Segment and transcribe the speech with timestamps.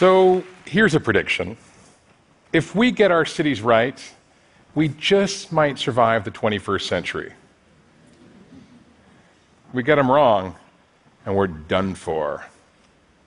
[0.00, 1.58] So here's a prediction.
[2.54, 4.02] If we get our cities right,
[4.74, 7.34] we just might survive the 21st century.
[9.74, 10.56] We get them wrong,
[11.26, 12.46] and we're done for.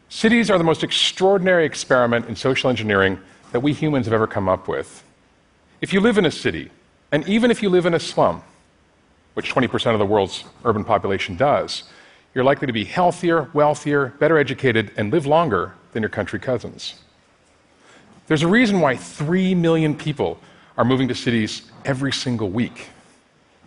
[0.10, 3.20] Cities are the most extraordinary experiment in social engineering
[3.52, 5.04] that we humans have ever come up with.
[5.80, 6.72] If you live in a city,
[7.12, 8.42] and even if you live in a slum,
[9.36, 11.84] which 20% of the world's urban population does,
[12.34, 16.96] you're likely to be healthier, wealthier, better educated, and live longer than your country cousins.
[18.28, 20.40] There's a reason why 3 million people
[20.78, 22.88] are moving to cities every single week.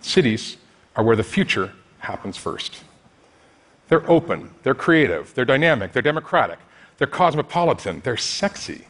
[0.01, 0.57] Cities
[0.95, 2.83] are where the future happens first.
[3.89, 6.59] They're open, they're creative, they're dynamic, they're democratic,
[6.99, 8.87] they're cosmopolitan, they're sexy.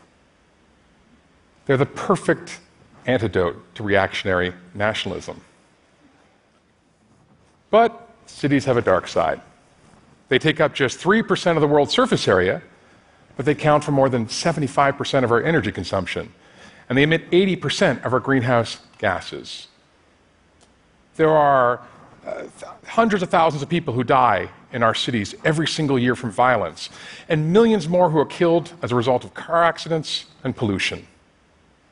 [1.67, 2.61] They're the perfect
[3.07, 5.41] antidote to reactionary nationalism.
[7.71, 9.41] But cities have a dark side.
[10.29, 12.63] They take up just 3% of the world's surface area,
[13.37, 16.33] but they count for more than 75% of our energy consumption,
[16.89, 19.69] and they emit 80% of our greenhouse gases.
[21.17, 21.83] There are
[22.27, 22.45] uh,
[22.87, 26.91] hundreds of thousands of people who die in our cities every single year from violence,
[27.29, 31.07] and millions more who are killed as a result of car accidents and pollution.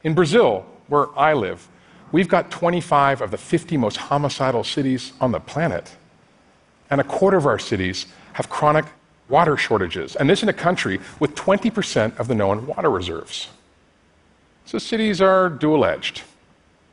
[0.02, 1.68] In Brazil, where I live,
[2.12, 5.96] we've got 25 of the 50 most homicidal cities on the planet,
[6.90, 8.86] and a quarter of our cities have chronic
[9.28, 13.48] water shortages, and this in a country with 20% of the known water reserves.
[14.66, 16.22] So cities are dual edged.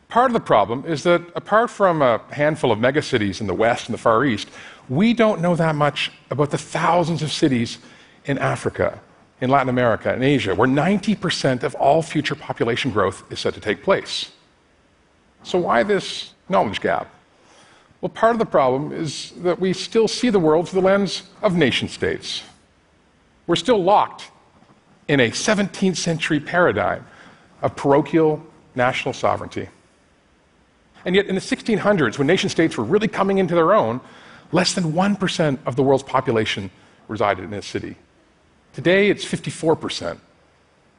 [0.10, 3.88] Part of the problem is that apart from a handful of megacities in the West
[3.88, 4.50] and the Far East,
[4.90, 7.78] we don't know that much about the thousands of cities
[8.26, 9.00] in Africa,
[9.40, 13.62] in Latin America, and Asia, where 90% of all future population growth is set to
[13.62, 14.32] take place.
[15.44, 17.08] So, why this knowledge gap?
[18.02, 21.24] Well, part of the problem is that we still see the world through the lens
[21.44, 22.42] of nation states.
[23.46, 24.32] We're still locked
[25.08, 27.06] in a 17th century paradigm
[27.62, 29.70] of parochial national sovereignty.
[31.06, 34.02] And yet, in the 1600s, when nation states were really coming into their own,
[34.52, 36.72] less than 1% of the world's population
[37.08, 37.96] resided in a city.
[38.74, 40.18] Today, it's 54%.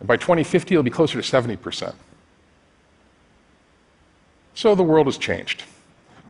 [0.00, 1.94] And by 2050, it'll be closer to 70%.
[4.54, 5.64] So the world has changed.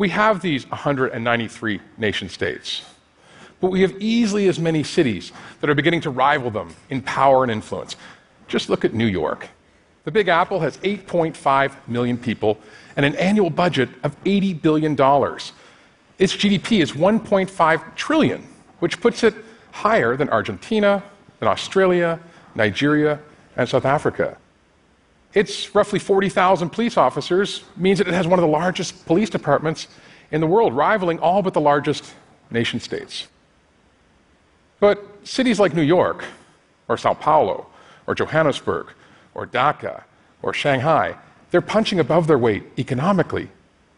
[0.03, 2.83] We have these 193 nation states,
[3.61, 5.31] but we have easily as many cities
[5.61, 7.95] that are beginning to rival them in power and influence.
[8.49, 9.47] Just look at New York.
[10.03, 12.59] The Big Apple has 8.5 million people
[12.97, 14.93] and an annual budget of $80 billion.
[16.19, 18.49] Its GDP is 1.5 trillion,
[18.81, 19.37] which puts it
[19.71, 21.01] higher than Argentina,
[21.39, 22.19] than Australia,
[22.57, 23.21] Nigeria,
[23.55, 24.37] and South Africa.
[25.35, 29.89] Its roughly 40,000 police officers means that it has one of the largest police departments
[30.31, 32.15] in the world, rivaling all but the largest
[32.51, 33.29] nation states.
[34.81, 36.25] But cities like New York,
[36.89, 37.67] or Sao Paulo,
[38.07, 38.89] or Johannesburg,
[39.35, 40.03] or Dhaka,
[40.43, 41.17] or Shanghai,
[41.51, 43.49] they're punching above their weight economically,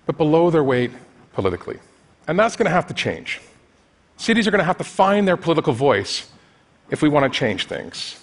[0.06, 0.90] but below their weight
[1.32, 1.78] politically.
[2.28, 3.40] And that's going to have to change.
[4.16, 6.30] Cities are going to have to find their political voice
[6.90, 8.20] if we want to change things.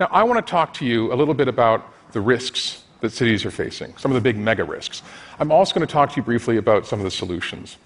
[0.00, 3.44] Now, I want to talk to you a little bit about the risks that cities
[3.44, 5.02] are facing, some of the big mega risks.
[5.38, 7.76] I'm also going to talk to you briefly about some of the solutions.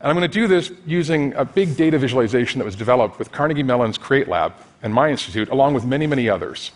[0.00, 3.30] And I'm going to do this using a big data visualization that was developed with
[3.32, 6.72] Carnegie Mellon's Create Lab and my institute, along with many, many others.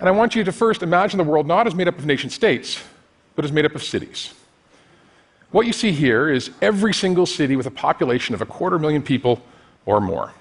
[0.00, 2.30] And I want you to first imagine the world not as made up of nation
[2.30, 2.82] states,
[3.34, 4.34] but as made up of cities.
[5.50, 9.02] What you see here is every single city with a population of a quarter million
[9.02, 9.42] people
[9.86, 10.32] or more.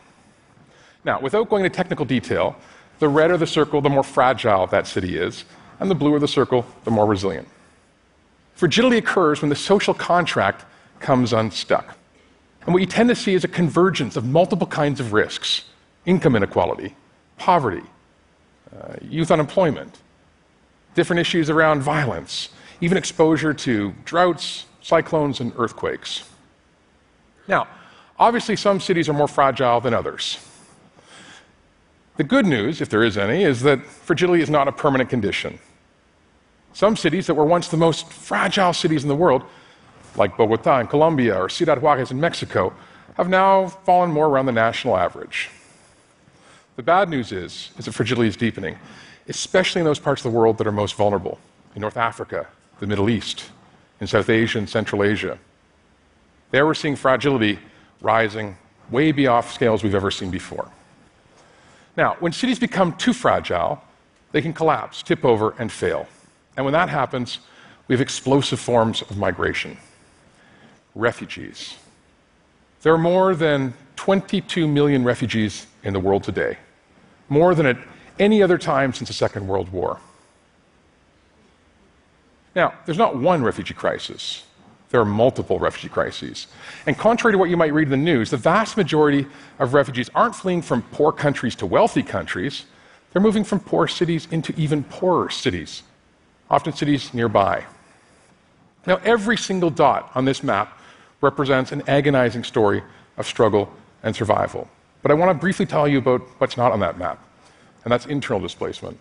[1.03, 2.56] Now, without going into technical detail,
[3.00, 5.46] the redder the circle, the more fragile that city is,
[5.80, 7.47] and the bluer the circle, the more resilient.
[8.56, 10.66] Fragility occurs when the social contract
[11.00, 11.96] comes unstuck.
[12.66, 15.66] And what you tend to see is a convergence of multiple kinds of risks
[16.06, 16.96] income inequality,
[17.38, 17.84] poverty,
[18.75, 20.00] uh, youth unemployment,
[20.96, 22.50] different issues around violence,
[22.81, 26.24] even exposure to droughts, cyclones, and earthquakes.
[27.48, 27.68] Now,
[28.18, 30.39] obviously, some cities are more fragile than others.
[32.18, 35.60] The good news, if there is any, is that fragility is not a permanent condition.
[36.74, 39.44] Some cities that were once the most fragile cities in the world,
[40.16, 42.74] like Bogota in Colombia or Ciudad Juarez in Mexico,
[43.18, 45.50] have now fallen more around the national average.
[46.75, 48.78] The bad news is, is that fragility is deepening,
[49.28, 51.40] especially in those parts of the world that are most vulnerable,
[51.75, 52.48] in North Africa,
[52.80, 53.52] the Middle East,
[54.02, 55.38] in South Asia and Central Asia.
[56.50, 57.60] There we're seeing fragility
[58.02, 58.58] rising
[58.90, 60.72] way beyond scales we've ever seen before.
[61.97, 63.81] Now, when cities become too fragile,
[64.31, 66.07] they can collapse, tip over, and fail.
[66.55, 67.39] And when that happens,
[67.88, 69.77] we have explosive forms of migration.
[70.94, 71.75] Refugees.
[72.83, 76.57] There are more than 22 million refugees in the world today.
[77.29, 77.77] more than at
[78.19, 79.99] any other time since the Second World War.
[82.55, 84.45] Now, there's not one refugee crisis.
[84.89, 86.48] There are multiple refugee crises.
[86.86, 89.28] And contrary to what you might read in the news, the vast majority
[89.60, 92.66] of refugees aren't fleeing from poor countries to wealthy countries.
[93.12, 95.84] They're moving from poor cities into even poorer cities,
[96.50, 97.66] often cities nearby.
[98.86, 100.80] Now, every single dot on this map
[101.19, 102.81] represents an agonizing story
[103.18, 103.69] of struggle
[104.04, 104.69] and survival.
[105.01, 107.22] But I want to briefly tell you about what's not on that map,
[107.83, 108.98] and that's internal displacement.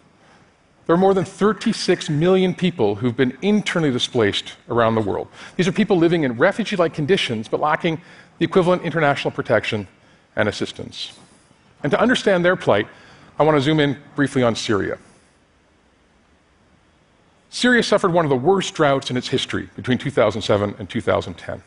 [0.87, 5.29] There are more than 36 million people who've been internally displaced around the world.
[5.57, 8.01] These are people living in refugee like conditions but lacking
[8.39, 9.89] the equivalent international protection
[10.37, 11.13] and assistance.
[11.83, 12.87] And to understand their plight,
[13.39, 14.99] I want to zoom in briefly on Syria.
[17.51, 21.63] Syria suffered one of the worst droughts in its history between 2007 and 2010.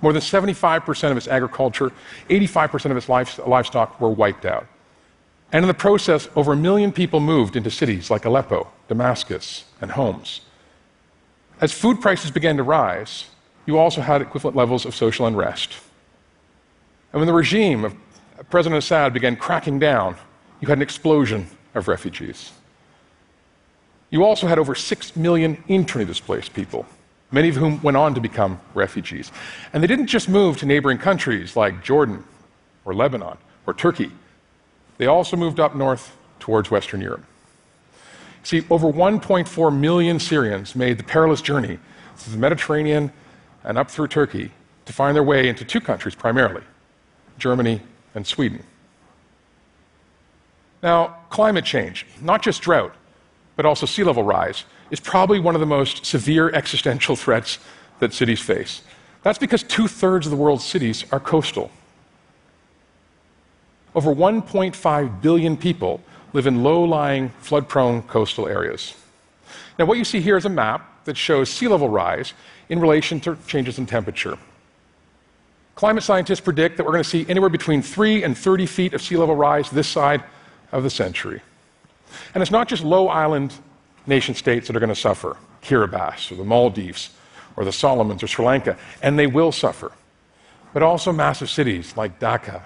[0.00, 1.92] More than 75% of its agriculture,
[2.30, 3.08] 85% of its
[3.46, 4.66] livestock were wiped out.
[5.52, 9.90] And in the process, over a million people moved into cities like Aleppo, Damascus, and
[9.92, 10.40] Homs.
[11.60, 13.26] As food prices began to rise,
[13.66, 15.74] you also had equivalent levels of social unrest.
[17.12, 17.94] And when the regime of
[18.50, 20.16] President Assad began cracking down,
[20.60, 22.52] you had an explosion of refugees.
[24.10, 26.86] You also had over 6 million internally displaced people,
[27.30, 29.32] many of whom went on to become refugees.
[29.72, 32.24] And they didn't just move to neighboring countries like Jordan
[32.84, 34.10] or Lebanon or Turkey.
[34.98, 37.24] They also moved up north towards Western Europe.
[38.42, 41.78] See, over 1.4 million Syrians made the perilous journey
[42.16, 43.12] through the Mediterranean
[43.64, 44.50] and up through Turkey
[44.84, 46.62] to find their way into two countries primarily
[47.38, 47.80] Germany
[48.14, 48.62] and Sweden.
[50.82, 52.94] Now, climate change, not just drought,
[53.56, 57.58] but also sea level rise, is probably one of the most severe existential threats
[58.00, 58.82] that cities face.
[59.22, 61.70] That's because two thirds of the world's cities are coastal.
[63.94, 66.00] Over 1.5 billion people
[66.32, 68.94] live in low lying, flood prone coastal areas.
[69.78, 72.34] Now, what you see here is a map that shows sea level rise
[72.68, 74.36] in relation to changes in temperature.
[75.76, 79.02] Climate scientists predict that we're going to see anywhere between 3 and 30 feet of
[79.02, 80.22] sea level rise this side
[80.72, 81.40] of the century.
[82.34, 83.54] And it's not just low island
[84.06, 87.10] nation states that are going to suffer Kiribati, or the Maldives,
[87.56, 89.92] or the Solomons, or Sri Lanka, and they will suffer,
[90.72, 92.62] but also massive cities like Dhaka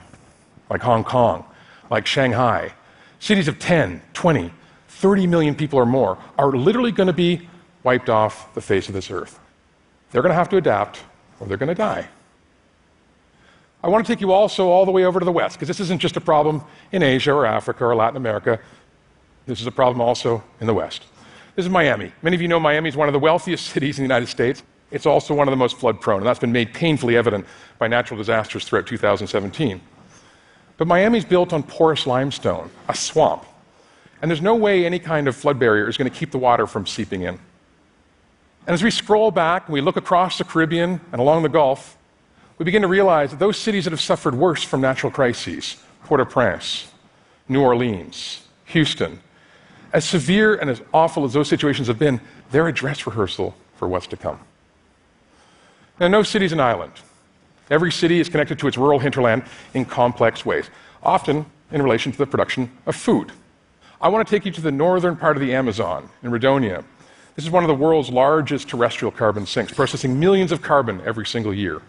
[0.71, 1.45] like Hong Kong,
[1.91, 2.73] like Shanghai,
[3.21, 4.53] cities of 10, 20,
[4.89, 7.49] 30 million people or more are literally going to be
[7.83, 9.39] wiped off the face of this earth.
[10.11, 11.01] They're going to have to adapt
[11.41, 12.09] or they're going to die.
[13.83, 15.79] I want to take you also all the way over to the west, because this
[15.79, 18.59] isn't just a problem in Asia or Africa or Latin America.
[19.47, 21.05] This is a problem also in the west.
[21.55, 22.13] This is Miami.
[22.23, 24.65] Many of you know Miami is one of the wealthiest cities in the United States.
[24.91, 27.47] It's also one of the most flood prone, and that's been made painfully evident
[27.79, 29.81] by natural disasters throughout 2017.
[30.79, 33.45] But Miami's built on porous limestone, a swamp.
[34.23, 36.67] And there's no way any kind of flood barrier is going to keep the water
[36.67, 37.39] from seeping in.
[38.67, 41.97] And as we scroll back and we look across the Caribbean and along the Gulf,
[42.59, 46.21] we begin to realize that those cities that have suffered worse from natural crises, Port
[46.21, 46.91] au Prince,
[47.49, 49.21] New Orleans, Houston,
[49.93, 52.21] as severe and as awful as those situations have been,
[52.51, 54.39] they're a dress rehearsal for what's to come.
[55.99, 56.93] Now, no city's an island.
[57.71, 59.45] Every city is connected to its rural hinterland
[59.75, 60.71] in complex ways,
[61.03, 63.33] often in relation to the production of food.
[64.01, 66.85] I want to take you to the northern part of the Amazon, in Rondonia.
[67.35, 71.27] This is one of the world's largest terrestrial carbon sinks, processing millions of carbon every
[71.27, 71.83] single year.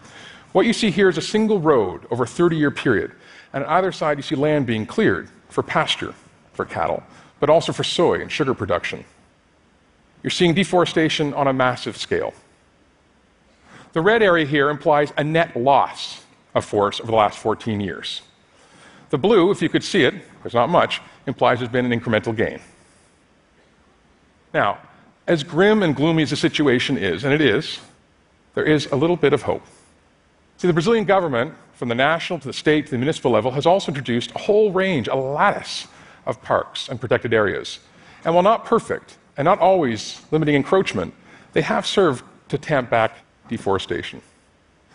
[0.52, 3.12] What you see here is a single road over a 30 year period,
[3.52, 6.14] and on either side you see land being cleared for pasture
[6.52, 7.02] for cattle,
[7.38, 9.04] but also for soy and sugar production.
[10.22, 12.34] You're seeing deforestation on a massive scale.
[13.92, 18.22] The red area here implies a net loss of forest over the last 14 years.
[19.10, 22.34] The blue, if you could see it, there's not much, implies there's been an incremental
[22.34, 22.60] gain.
[24.54, 24.78] Now,
[25.26, 27.80] as grim and gloomy as the situation is, and it is,
[28.54, 29.62] there is a little bit of hope.
[30.56, 33.66] See, the Brazilian government, from the national to the state to the municipal level, has
[33.66, 35.86] also introduced a whole range, a lattice
[36.26, 37.80] of parks and protected areas.
[38.24, 41.14] And while not perfect, and not always limiting encroachment,
[41.52, 43.16] they have served to tamp back
[43.50, 44.22] deforestation.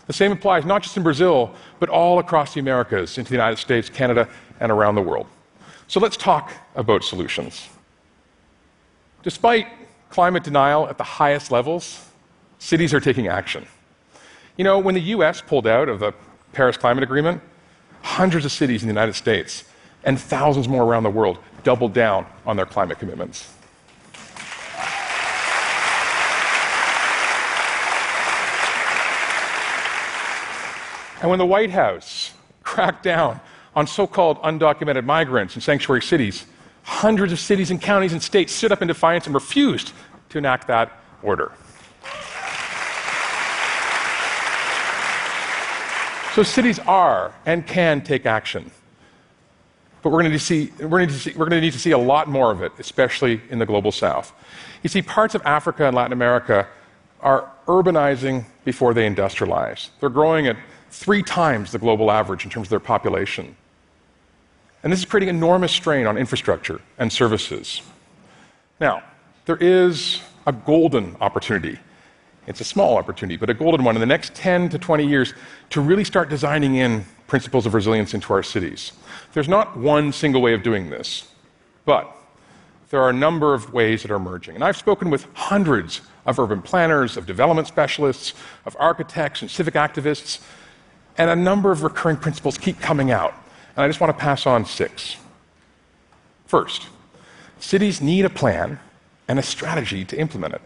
[0.08, 3.58] The same applies not just in Brazil, but all across the Americas, into the United
[3.58, 4.28] States, Canada,
[4.60, 5.28] and around the world.
[5.88, 7.70] So let's talk about solutions.
[9.24, 9.68] Despite
[10.10, 12.10] climate denial at the highest levels,
[12.60, 13.66] cities are taking action.
[14.58, 16.14] You know, when the US pulled out of the
[16.54, 17.42] Paris Climate Agreement,
[18.02, 19.66] hundreds of cities in the United States
[20.04, 23.55] and thousands more around the world doubled down on their climate commitments.
[31.26, 33.40] And when the White House cracked down
[33.76, 36.46] on so called undocumented migrants in sanctuary cities,
[36.84, 39.92] hundreds of cities and counties and states stood up in defiance and refused
[40.30, 40.92] to enact that
[41.24, 41.52] order.
[46.36, 48.70] So cities are and can take action.
[50.04, 51.98] But we're going, to see, we're, going see, we're going to need to see a
[51.98, 54.32] lot more of it, especially in the global south.
[54.84, 56.68] You see, parts of Africa and Latin America
[57.22, 59.90] are urbanizing before they industrialize.
[60.00, 60.58] They're growing at
[60.90, 63.56] three times the global average in terms of their population.
[64.84, 67.82] And this is creating enormous strain on infrastructure and services.
[68.80, 69.04] Now,
[69.46, 71.80] there is a golden opportunity
[72.48, 75.34] it's a small opportunity, but a golden one in the next 10 to 20 years
[75.72, 78.92] to really start designing in principles of resilience into our cities.
[79.34, 81.28] There's not one single way of doing this,
[81.86, 82.16] but
[82.90, 84.56] there are a number of ways that are emerging.
[84.56, 88.34] And I've spoken with hundreds of urban planners, of development specialists,
[88.66, 90.40] of architects, and civic activists,
[91.18, 93.34] and a number of recurring principles keep coming out.
[93.76, 95.18] And I just want to pass on six.
[96.46, 96.88] First,
[97.60, 98.80] cities need a plan
[99.28, 100.62] and a strategy to implement it.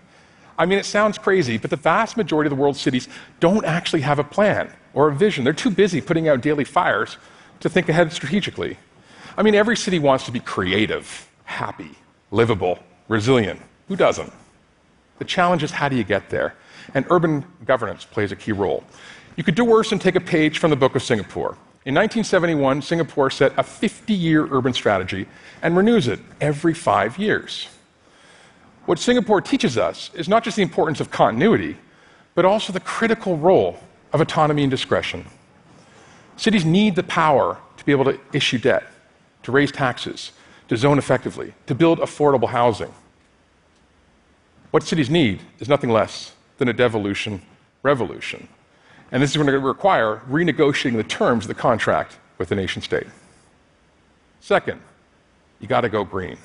[0.57, 3.07] I mean, it sounds crazy, but the vast majority of the world's cities
[3.39, 5.45] don't actually have a plan or a vision.
[5.45, 7.17] They're too busy putting out daily fires
[7.61, 8.77] to think ahead strategically.
[9.37, 11.91] I mean, every city wants to be creative, happy,
[12.31, 13.61] livable, resilient.
[13.87, 14.33] Who doesn't?
[15.19, 16.55] The challenge is how do you get there?
[16.93, 18.83] And urban governance plays a key role.
[19.36, 21.57] You could do worse and take a page from the Book of Singapore.
[21.86, 25.27] In 1971, Singapore set a 50 year urban strategy
[25.62, 27.67] and renews it every five years.
[28.86, 31.77] What Singapore teaches us is not just the importance of continuity,
[32.36, 33.79] but also the critical role
[34.13, 35.25] of autonomy and discretion.
[36.38, 38.83] Cities need the power to be able to issue debt,
[39.43, 40.31] to raise taxes,
[40.67, 42.93] to zone effectively, to build affordable housing.
[44.71, 47.41] What cities need is nothing less than a devolution
[47.83, 48.48] revolution.
[49.11, 52.81] And this is going to require renegotiating the terms of the contract with the nation
[52.81, 53.07] state.
[54.39, 54.79] Second,
[55.59, 56.37] you got to go green.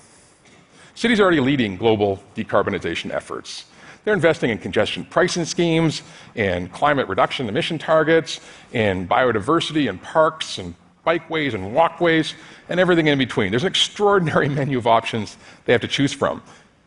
[0.95, 3.65] Cities are already leading global decarbonization efforts.
[4.05, 6.03] They're investing in congestion pricing schemes,
[6.35, 8.41] in climate reduction emission targets,
[8.73, 10.75] in biodiversity and parks and
[11.07, 12.35] bikeways and walkways,
[12.69, 13.51] and everything in between.
[13.51, 16.43] There's an extraordinary menu of options they have to choose from.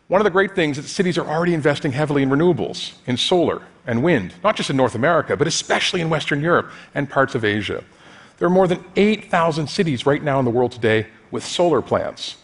[0.08, 3.16] One of the great things is that cities are already investing heavily in renewables, in
[3.16, 7.34] solar and wind, not just in North America, but especially in Western Europe and parts
[7.34, 7.84] of Asia.
[8.38, 12.36] There are more than 8,000 cities right now in the world today with solar plants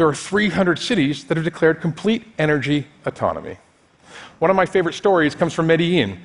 [0.00, 3.58] there are 300 cities that have declared complete energy autonomy.
[4.38, 6.22] One of my favorite stories comes from Medellin,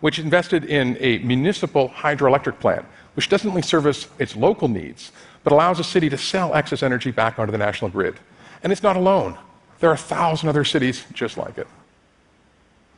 [0.00, 2.84] which invested in a municipal hydroelectric plant,
[3.14, 5.10] which doesn't only service its local needs,
[5.42, 8.20] but allows a city to sell excess energy back onto the national grid.
[8.62, 9.38] And it's not alone.
[9.80, 11.66] There are a thousand other cities just like it.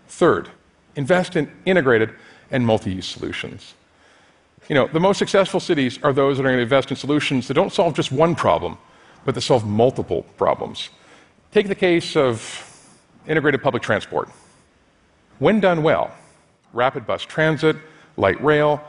[0.08, 0.50] Third,
[0.94, 2.10] invest in integrated
[2.50, 3.74] and multi use solutions.
[4.68, 7.48] You know, the most successful cities are those that are going to invest in solutions
[7.48, 8.78] that don't solve just one problem,
[9.24, 10.90] but that solve multiple problems.
[11.52, 12.62] Take the case of
[13.26, 14.28] integrated public transport.
[15.38, 16.12] When done well,
[16.72, 17.76] rapid bus transit,
[18.16, 18.82] light rail,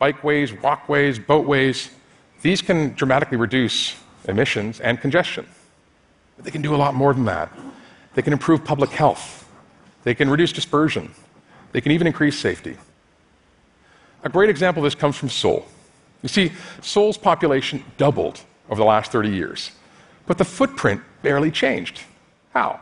[0.00, 1.90] bikeways, walkways, boatways,
[2.42, 5.46] these can dramatically reduce emissions and congestion.
[6.36, 7.50] But they can do a lot more than that.
[8.14, 9.48] They can improve public health.
[10.04, 11.12] They can reduce dispersion.
[11.72, 12.76] They can even increase safety.
[14.24, 15.66] A great example of this comes from Seoul.
[16.22, 19.72] You see, Seoul's population doubled over the last 30 years.
[20.26, 22.00] But the footprint barely changed.
[22.52, 22.80] How?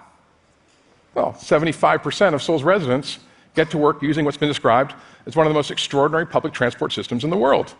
[1.14, 3.18] Well, 75% of Seoul's residents
[3.54, 4.94] get to work using what's been described
[5.26, 7.74] as one of the most extraordinary public transport systems in the world.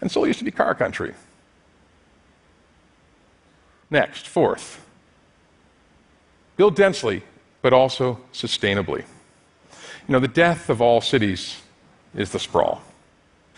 [0.00, 1.14] And Seoul used to be car country.
[3.90, 4.84] Next, fourth,
[6.56, 7.22] build densely,
[7.62, 9.04] but also sustainably.
[10.08, 11.60] You know, the death of all cities
[12.14, 12.82] is the sprawl.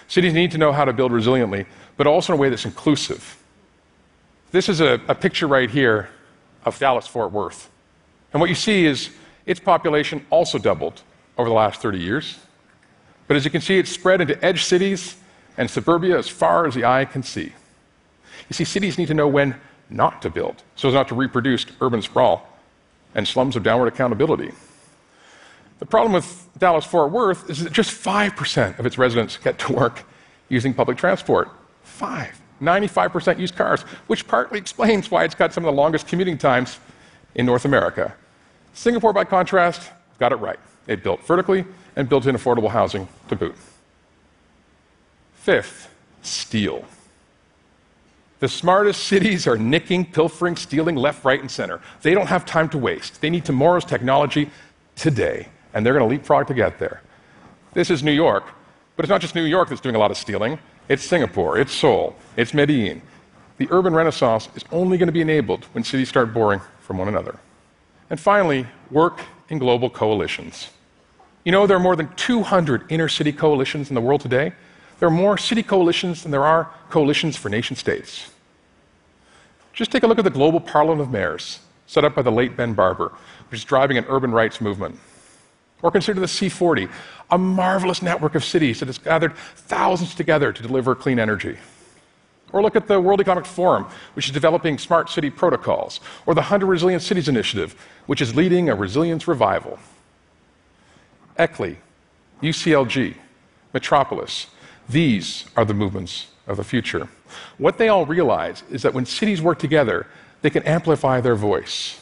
[0.09, 3.37] Cities need to know how to build resiliently, but also in a way that's inclusive.
[4.51, 6.09] This is a, a picture right here
[6.65, 7.69] of Dallas Fort Worth.
[8.33, 9.11] And what you see is
[9.47, 11.03] its population also doubled
[11.37, 12.39] over the last 30 years.
[13.27, 15.17] But as you can see, it's spread into edge cities
[15.59, 17.53] and suburbia as far as the eye can see.
[18.49, 19.55] You see, cities need to know when
[19.91, 22.47] not to build so as not to reproduce urban sprawl
[23.15, 24.53] and slums of downward accountability.
[25.79, 29.73] The problem with Dallas Fort Worth is that just 5% of its residents get to
[29.73, 30.05] work
[30.49, 31.51] using public transport.
[31.83, 32.41] Five.
[32.61, 36.81] 95% use cars, which partly explains why it's got some of the longest commuting times
[37.35, 38.15] in North America.
[38.75, 40.59] Singapore, by contrast, got it right.
[40.87, 43.55] It built vertically and built in affordable housing to boot.
[45.35, 46.85] Fifth, steal.
[48.41, 51.81] The smartest cities are nicking, pilfering, stealing left, right, and center.
[52.03, 53.21] They don't have time to waste.
[53.21, 54.51] They need tomorrow's technology
[54.95, 57.03] today, and they're going to leapfrog to get there.
[57.75, 58.45] This is New York,
[58.97, 60.59] but it's not just New York that's doing a lot of stealing.
[60.89, 63.03] it's Singapore, it's Seoul, it's Medellin.
[63.59, 67.09] The urban renaissance is only going to be enabled when cities start borrowing from one
[67.09, 67.39] another.
[68.09, 70.71] And finally, work in global coalitions.
[71.45, 74.53] You know, there are more than 200 inner city coalitions in the world today.
[74.99, 78.31] There are more city coalitions than there are coalitions for nation states.
[79.73, 82.57] Just take a look at the Global Parliament of Mayors, set up by the late
[82.57, 83.13] Ben Barber,
[83.49, 84.99] which is driving an urban rights movement.
[85.83, 86.91] Or consider the C40,
[87.31, 91.57] a marvelous network of cities that has gathered thousands together to deliver clean energy.
[92.53, 96.41] Or look at the World Economic Forum, which is developing smart city protocols, or the
[96.41, 97.77] 100 Resilient Cities Initiative,
[98.07, 99.79] which is leading a resilience revival.
[101.39, 101.77] ICLEI,
[102.43, 103.15] UCLG,
[103.73, 104.47] Metropolis,
[104.89, 107.09] these are the movements of the future.
[107.59, 110.07] What they all realize is that when cities work together,
[110.43, 112.01] they can amplify their voice,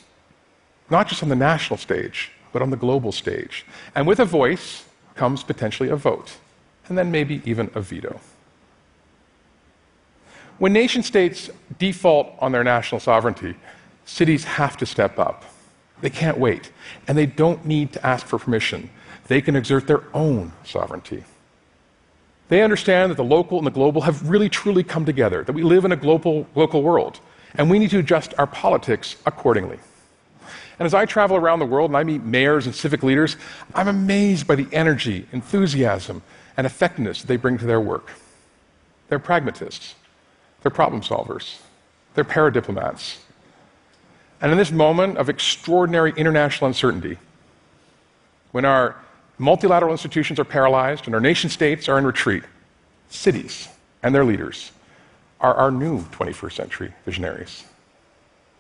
[0.88, 3.66] not just on the national stage, but on the global stage.
[3.94, 6.36] And with a voice comes potentially a vote,
[6.88, 8.20] and then maybe even a veto.
[10.58, 13.56] When nation states default on their national sovereignty,
[14.04, 15.44] cities have to step up.
[16.00, 16.70] They can't wait,
[17.08, 18.90] and they don't need to ask for permission.
[19.26, 21.24] They can exert their own sovereignty.
[22.48, 25.62] They understand that the local and the global have really truly come together, that we
[25.62, 27.18] live in a global, local world,
[27.54, 29.78] and we need to adjust our politics accordingly.
[30.78, 33.36] And as I travel around the world and I meet mayors and civic leaders,
[33.74, 36.22] I'm amazed by the energy, enthusiasm,
[36.56, 38.10] and effectiveness they bring to their work.
[39.08, 39.94] They're pragmatists,
[40.62, 41.60] they're problem solvers,
[42.14, 43.18] they're paradiplomats.
[44.40, 47.18] And in this moment of extraordinary international uncertainty,
[48.52, 48.96] when our
[49.38, 52.44] multilateral institutions are paralyzed and our nation states are in retreat,
[53.08, 53.68] cities
[54.02, 54.72] and their leaders
[55.40, 57.64] are our new 21st century visionaries.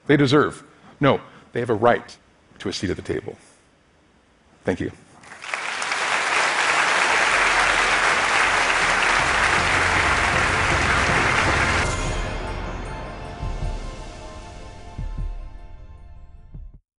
[0.06, 0.62] They deserve,
[1.00, 1.20] no,
[1.52, 2.16] they have a right
[2.58, 3.36] to a seat at the table.
[4.64, 4.92] Thank you.